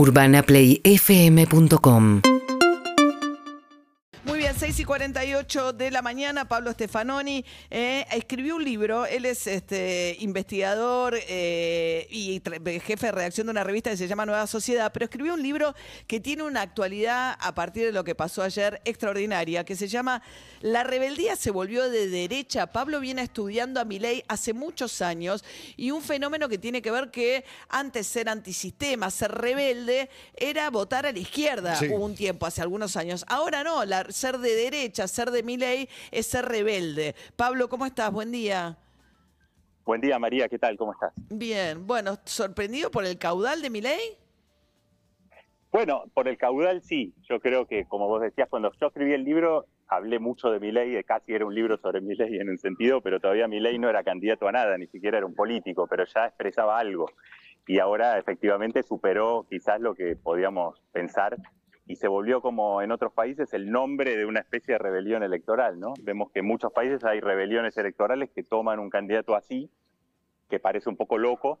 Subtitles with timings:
[0.00, 2.39] UrbanaPlayFM.com
[4.60, 9.06] 6 y 48 de la mañana, Pablo Stefanoni eh, escribió un libro.
[9.06, 12.42] Él es este, investigador eh, y
[12.82, 15.74] jefe de redacción de una revista que se llama Nueva Sociedad, pero escribió un libro
[16.06, 20.20] que tiene una actualidad a partir de lo que pasó ayer extraordinaria, que se llama
[20.60, 22.66] La rebeldía se volvió de derecha.
[22.66, 25.42] Pablo viene estudiando a Milei hace muchos años
[25.78, 31.06] y un fenómeno que tiene que ver que antes ser antisistema, ser rebelde, era votar
[31.06, 31.76] a la izquierda.
[31.76, 31.86] Sí.
[31.86, 33.24] Un tiempo, hace algunos años.
[33.26, 37.14] Ahora no, la- ser de derecha, ser de Milei es ser rebelde.
[37.36, 38.12] Pablo, ¿cómo estás?
[38.12, 38.76] Buen día.
[39.84, 40.76] Buen día, María, ¿qué tal?
[40.76, 41.12] ¿Cómo estás?
[41.30, 44.18] Bien, bueno, ¿sorprendido por el caudal de Milei?
[45.72, 47.14] Bueno, por el caudal sí.
[47.28, 50.96] Yo creo que, como vos decías, cuando yo escribí el libro, hablé mucho de Milei,
[50.96, 54.02] eh, casi era un libro sobre Milei en un sentido, pero todavía Milei no era
[54.02, 57.06] candidato a nada, ni siquiera era un político, pero ya expresaba algo.
[57.66, 61.36] Y ahora efectivamente superó quizás lo que podíamos pensar
[61.90, 65.80] y se volvió como en otros países el nombre de una especie de rebelión electoral,
[65.80, 65.94] ¿no?
[66.02, 69.68] Vemos que en muchos países hay rebeliones electorales que toman un candidato así,
[70.48, 71.58] que parece un poco loco,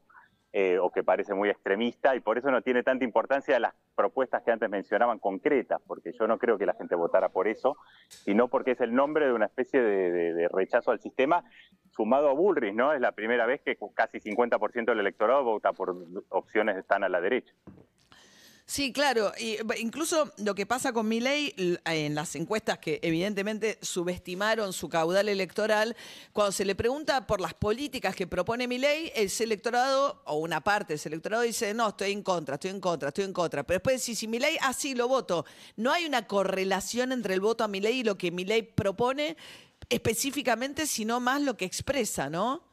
[0.52, 4.44] eh, o que parece muy extremista y por eso no tiene tanta importancia las propuestas
[4.44, 7.76] que antes mencionaban concretas, porque yo no creo que la gente votara por eso,
[8.08, 11.42] sino porque es el nombre de una especie de, rechazo al sistema
[11.90, 12.92] sumado a Bullrich, ¿no?
[12.92, 15.96] Es la primera vez que casi 50% del electorado vota por
[16.28, 17.52] opciones que están a la derecha.
[18.70, 19.32] Sí, claro.
[19.36, 21.52] Y, incluso lo que pasa con Milei
[21.86, 25.96] en las encuestas que evidentemente subestimaron su caudal electoral,
[26.32, 30.92] cuando se le pregunta por las políticas que propone Milei, ese electorado, o una parte
[30.92, 33.64] de ese electorado, dice, no, estoy en contra, estoy en contra, estoy en contra.
[33.64, 35.44] Pero después decís, si Milei, ah, sí, lo voto.
[35.74, 39.36] No hay una correlación entre el voto a Milei y lo que Milei propone
[39.88, 42.69] específicamente, sino más lo que expresa, ¿no?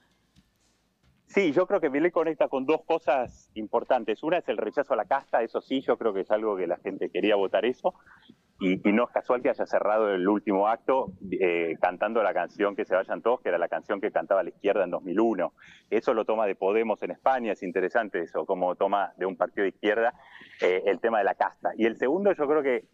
[1.28, 4.23] Sí, yo creo que Milei conecta con dos cosas importantes.
[4.23, 6.67] Una es el rechazo a la casta, eso sí, yo creo que es algo que
[6.67, 7.94] la gente quería votar eso.
[8.59, 12.86] Y, no es casual que haya cerrado el último acto eh, cantando la canción Que
[12.86, 15.54] se vayan todos, que era la canción que cantaba la izquierda en 2001.
[15.92, 19.64] Eso lo toma de Podemos en España, es interesante eso, como toma de un partido
[19.64, 20.14] de izquierda
[20.61, 21.71] eh, el tema de la casta.
[21.77, 22.86] Y el segundo yo creo que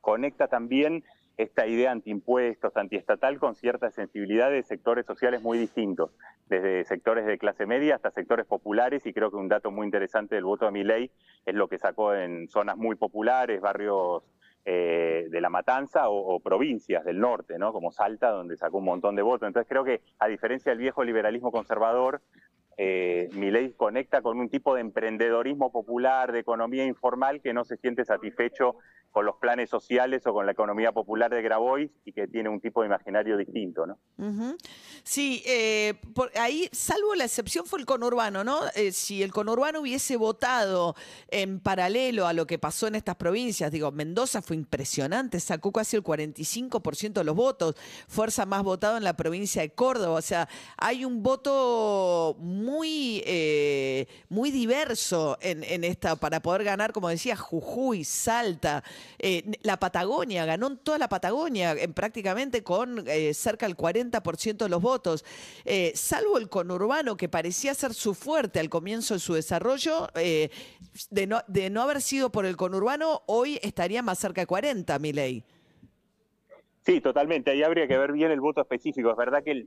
[0.00, 1.04] conecta también
[1.36, 6.10] esta idea antiimpuestos, antiestatal, con cierta sensibilidad de sectores sociales muy distintos,
[6.46, 10.36] desde sectores de clase media hasta sectores populares, y creo que un dato muy interesante
[10.36, 11.10] del voto de Milei
[11.44, 14.22] es lo que sacó en zonas muy populares, barrios
[14.64, 17.72] eh, de La Matanza o, provincias del norte, ¿no?
[17.72, 19.46] como Salta, donde sacó un montón de votos.
[19.46, 22.22] Entonces creo que, a diferencia del viejo liberalismo conservador,
[22.76, 27.76] eh, Milei conecta con un tipo de emprendedorismo popular, de economía informal, que no se
[27.76, 28.76] siente satisfecho
[29.14, 32.60] con los planes sociales o con la economía popular de Grabois y que tiene un
[32.60, 33.96] tipo de imaginario distinto, ¿no?
[35.04, 35.94] Sí, eh,
[36.34, 38.62] ahí, salvo la excepción fue el conurbano, ¿no?
[38.74, 40.96] Eh, si el conurbano hubiese votado
[41.28, 45.94] en paralelo a lo que pasó en estas provincias, digo, Mendoza fue impresionante, sacó casi
[45.94, 47.76] el 45% de los votos,
[48.08, 54.08] fuerza más votado en la provincia de Córdoba, o sea, hay un voto muy, eh,
[54.28, 58.82] muy diverso en, en esta, para poder ganar, como decía, Jujuy, Salta,
[59.18, 64.56] eh, la Patagonia, ganó en toda la Patagonia, en prácticamente con eh, cerca del 40%
[64.56, 65.24] de los votos.
[65.64, 71.26] Eh, salvo el conurbano, que parecía ser su fuerte al comienzo de su desarrollo, de,
[71.26, 75.12] no, de no haber sido por el conurbano, hoy estaría más cerca de 40, mi
[75.12, 75.44] ley.
[76.84, 77.50] Sí, totalmente.
[77.50, 79.10] Ahí habría que ver bien el voto específico.
[79.10, 79.66] Es verdad que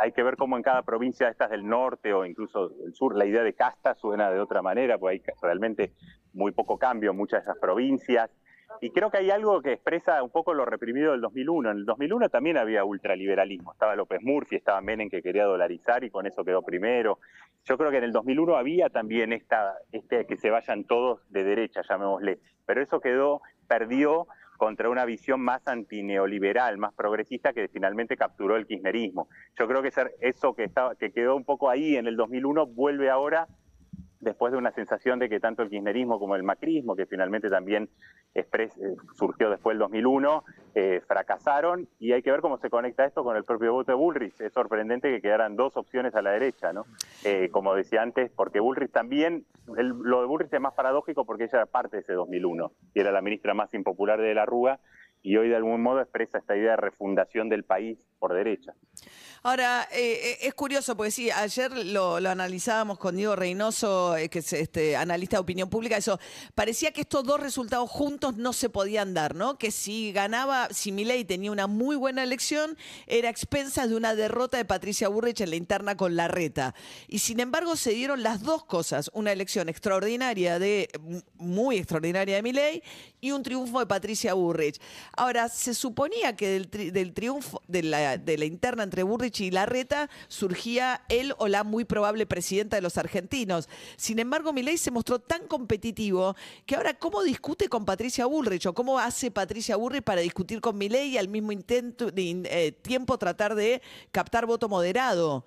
[0.00, 3.26] hay que ver cómo en cada provincia estas del norte o incluso del sur la
[3.26, 5.92] idea de casta suena de otra manera, porque hay realmente
[6.32, 8.30] muy poco cambio en muchas de esas provincias.
[8.80, 11.70] Y creo que hay algo que expresa un poco lo reprimido del 2001.
[11.70, 13.72] En el 2001 también había ultraliberalismo.
[13.72, 17.18] Estaba López Murphy, estaba Menem que quería dolarizar y con eso quedó primero.
[17.64, 21.44] Yo creo que en el 2001 había también esta, este que se vayan todos de
[21.44, 22.38] derecha, llamémosle.
[22.64, 24.26] Pero eso quedó, perdió
[24.56, 29.28] contra una visión más antineoliberal, más progresista que finalmente capturó el kirchnerismo.
[29.58, 33.10] Yo creo que eso que, estaba, que quedó un poco ahí en el 2001 vuelve
[33.10, 33.46] ahora
[34.20, 37.88] después de una sensación de que tanto el kirchnerismo como el macrismo, que finalmente también
[38.34, 38.44] eh,
[39.14, 43.36] surgió después del 2001, eh, fracasaron y hay que ver cómo se conecta esto con
[43.36, 44.40] el propio voto de Bullrich.
[44.40, 46.84] Es sorprendente que quedaran dos opciones a la derecha, ¿no?
[47.24, 51.58] Eh, como decía antes, porque Bullrich también, lo de Bullrich es más paradójico porque ella
[51.58, 54.78] era parte de ese 2001 y era la ministra más impopular de la Rúa
[55.22, 58.74] y hoy de algún modo expresa esta idea de refundación del país por derecha.
[59.46, 64.40] Ahora, eh, eh, es curioso, porque sí, ayer lo, analizábamos con Diego Reynoso, eh, que
[64.40, 66.18] es este analista de opinión pública, eso,
[66.56, 69.56] parecía que estos dos resultados juntos no se podían dar, ¿no?
[69.56, 72.76] Que si ganaba, si Milei tenía una muy buena elección,
[73.06, 76.74] era expensas de una derrota de Patricia Burrich en la interna con Larreta.
[77.06, 80.90] Y sin embargo se dieron las dos cosas, una elección extraordinaria de,
[81.36, 82.82] muy extraordinaria de Milei
[83.26, 84.80] y un triunfo de Patricia Burrich.
[85.16, 86.60] Ahora, se suponía que
[86.92, 88.14] del, triunfo de la,
[88.44, 93.68] interna entre Burrich y Larreta surgía él o la muy probable presidenta de los argentinos.
[93.96, 98.74] Sin embargo, Milei se mostró tan competitivo que ahora, ¿cómo discute con Patricia Bullrich o
[98.74, 103.54] cómo hace Patricia Bullrich para discutir con Milei y al mismo intento, eh, tiempo tratar
[103.54, 103.82] de
[104.12, 105.44] captar voto moderado?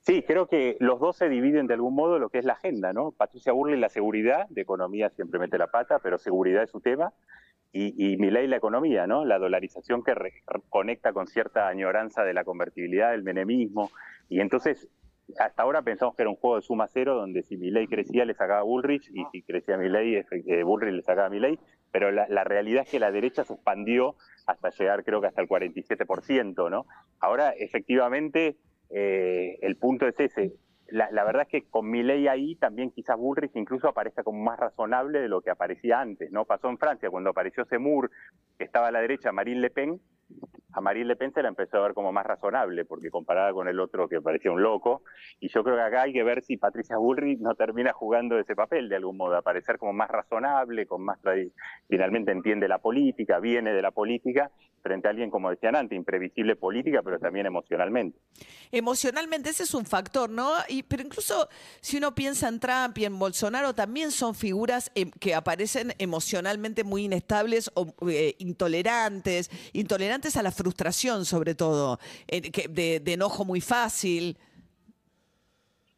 [0.00, 2.92] Sí, creo que los dos se dividen de algún modo lo que es la agenda,
[2.92, 3.12] ¿no?
[3.12, 7.12] Patricia Burley la seguridad, de economía siempre mete la pata, pero seguridad es su tema
[7.72, 9.24] y, y mi ley la economía, ¿no?
[9.24, 10.14] La dolarización que
[10.68, 13.90] conecta con cierta añoranza de la convertibilidad, del menemismo.
[14.28, 14.88] Y entonces,
[15.38, 18.24] hasta ahora pensamos que era un juego de suma cero, donde si mi ley crecía
[18.24, 21.58] le sacaba Bullrich y si crecía mi ley, eh, Bullrich le sacaba a mi ley.
[21.90, 24.14] Pero la, la, realidad es que la derecha se expandió
[24.46, 26.86] hasta llegar, creo que hasta el 47%, ¿no?
[27.18, 28.56] Ahora, efectivamente,
[28.90, 30.52] eh, el punto es ese
[30.90, 34.58] la, verdad es que con mi ley ahí también quizás Bullrich incluso aparezca como más
[34.58, 36.46] razonable de lo que aparecía antes, ¿no?
[36.46, 38.10] Pasó en Francia cuando apareció Semur,
[38.56, 40.00] que estaba a la derecha, Marine Le Pen,
[40.72, 43.68] a Marine Le Pen se la empezó a ver como más razonable, porque comparada con
[43.68, 45.02] el otro que parecía un loco,
[45.40, 48.56] y yo creo que acá hay que ver si Patricia Bullrich no termina jugando ese
[48.56, 51.18] papel de algún modo, aparecer como más razonable, con más
[51.88, 54.50] finalmente entiende la política, viene de la política,
[54.82, 58.18] frente a alguien, como decían antes, imprevisible política, pero también emocionalmente.
[58.70, 60.50] Emocionalmente, ese es un factor, ¿no?
[60.68, 61.48] Y, pero incluso
[61.80, 66.84] si uno piensa en Trump y en Bolsonaro, también son figuras em, que aparecen emocionalmente
[66.84, 73.44] muy inestables o eh, intolerantes, intolerantes a la frustración sobre todo, eh, de, de enojo
[73.44, 74.36] muy fácil.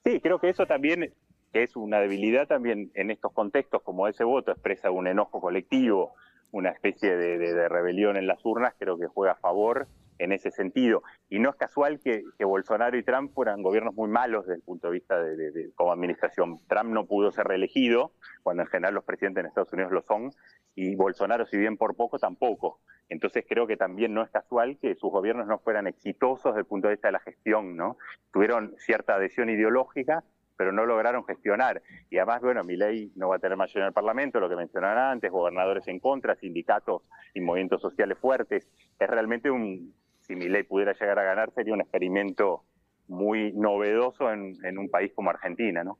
[0.04, 1.12] Sí, creo que eso también
[1.52, 6.14] es una debilidad también en estos contextos, como ese voto expresa un enojo colectivo,
[6.52, 9.88] una especie de, rebelión en las urnas, creo que juega a favor
[10.18, 11.02] en ese sentido.
[11.28, 14.88] Y no es casual que, Bolsonaro y Trump fueran gobiernos muy malos desde el punto
[14.88, 16.58] de vista de, como administración.
[16.68, 18.12] Trump no pudo ser reelegido,
[18.42, 20.30] cuando en general los presidentes en Estados Unidos lo son,
[20.74, 22.80] y Bolsonaro, si bien por poco, tampoco.
[23.08, 26.66] Entonces creo que también no es casual que sus gobiernos no fueran exitosos desde el
[26.66, 27.98] punto de vista de la gestión, ¿no?
[28.32, 30.22] Tuvieron cierta adhesión ideológica,
[30.60, 31.80] pero no lograron gestionar.
[32.10, 34.56] Y además, bueno, mi ley no va a tener mayoría en el Parlamento, lo que
[34.56, 37.00] mencionaron antes, gobernadores en contra, sindicatos
[37.32, 38.68] y movimientos sociales fuertes.
[38.98, 42.64] Es realmente un, si mi ley pudiera llegar a ganar, sería un experimento
[43.08, 45.96] muy novedoso en, en un país como Argentina, ¿no?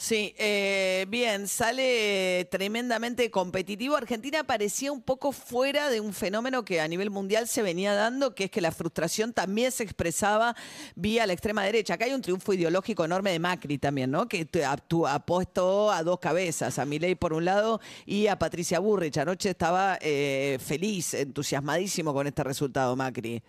[0.00, 3.96] Sí, eh, bien, sale tremendamente competitivo.
[3.96, 8.34] Argentina parecía un poco fuera de un fenómeno que a nivel mundial se venía dando,
[8.34, 10.56] que es que la frustración también se expresaba
[10.94, 11.94] vía la extrema derecha.
[11.94, 14.26] Acá hay un triunfo ideológico enorme de Macri también, ¿no?
[14.26, 19.18] Que ha puesto a dos cabezas, a Milei por un lado y a Patricia Burrich.
[19.18, 23.42] Anoche estaba eh, feliz, entusiasmadísimo con este resultado, Macri.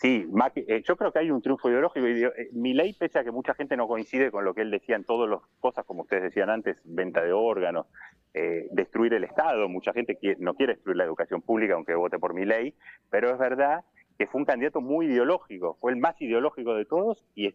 [0.00, 0.26] Sí,
[0.56, 2.06] eh, yo creo que hay un triunfo ideológico.
[2.06, 4.96] Eh, mi ley, pese a que mucha gente no coincide con lo que él decía
[4.96, 7.86] en todas las cosas, como ustedes decían antes, venta de órganos,
[8.32, 12.32] eh, destruir el Estado, mucha gente no quiere destruir la educación pública aunque vote por
[12.32, 12.74] mi ley,
[13.10, 13.84] pero es verdad
[14.16, 17.52] que fue un candidato muy ideológico, fue el más ideológico de todos y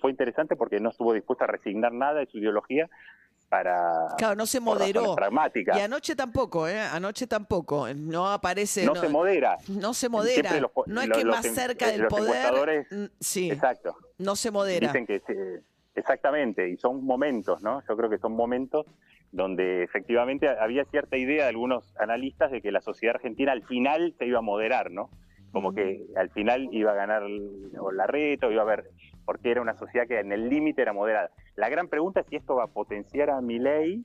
[0.00, 2.88] fue interesante porque no estuvo dispuesto a resignar nada de su ideología
[3.48, 4.08] para.
[4.16, 5.16] Claro, no se moderó.
[5.54, 6.78] Y anoche tampoco, ¿eh?
[6.80, 7.88] Anoche tampoco.
[7.94, 8.84] No aparece.
[8.84, 9.56] No, se modera.
[9.68, 10.60] No se modera.
[10.86, 13.10] no es que más cerca del poder.
[13.20, 13.50] Sí.
[13.50, 13.96] Exacto.
[14.18, 14.88] No se modera.
[14.88, 15.22] Dicen que
[15.94, 17.82] exactamente, y son momentos, ¿no?
[17.88, 18.86] Yo creo que son momentos
[19.32, 24.14] donde efectivamente había cierta idea de algunos analistas de que la sociedad argentina al final
[24.16, 25.10] se iba a moderar, ¿no?
[25.52, 28.90] Como que al final iba a ganar la reta, o iba a haber
[29.24, 31.30] porque era una sociedad que en el límite era moderada.
[31.58, 34.04] La gran pregunta es si esto va a potenciar a mi ley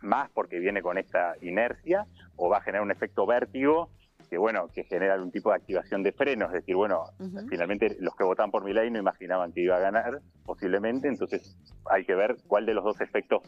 [0.00, 2.04] más porque viene con esta inercia
[2.34, 3.90] o va a generar un efecto vértigo
[4.28, 7.04] que bueno, que genera algún tipo de activación de frenos, es decir, bueno,
[7.48, 11.56] finalmente los que votaban por mi ley no imaginaban que iba a ganar, posiblemente, entonces
[11.86, 13.42] hay que ver cuál de los dos efectos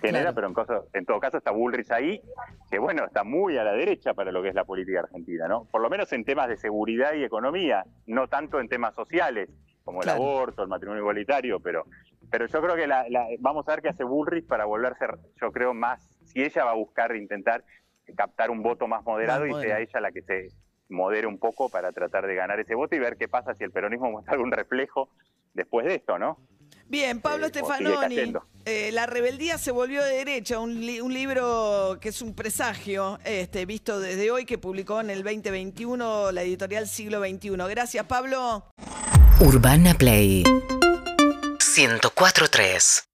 [0.00, 0.54] genera, pero en,
[0.94, 2.22] en todo caso está Bullrich ahí,
[2.70, 5.66] que bueno, está muy a la derecha para lo que es la política argentina, ¿no?
[5.66, 9.50] Por lo menos en temas de seguridad y economía, no tanto en temas sociales
[9.84, 11.84] como el aborto, el matrimonio igualitario, pero,
[12.32, 13.06] pero yo creo que la,
[13.38, 15.04] vamos a ver qué hace Bullrich para volverse,
[15.40, 17.62] yo creo, más, si ella va a buscar intentar
[18.16, 20.48] captar un voto más moderado y sea ella la que se
[20.88, 23.70] modere un poco para tratar de ganar ese voto y ver qué pasa si el
[23.70, 25.08] peronismo muestra algún reflejo
[25.54, 26.38] después de esto, ¿no?
[26.88, 28.34] Bien, Pablo Eh, Stefanoni.
[28.66, 33.18] eh, la rebeldía se volvió de derecha, un, li- un libro que es un presagio,
[33.24, 37.50] este, visto desde hoy, que publicó en el 2021 la editorial Siglo XXI.
[37.70, 38.64] Gracias, Pablo.
[39.40, 40.42] Urbana Play
[41.76, 43.04] 104.3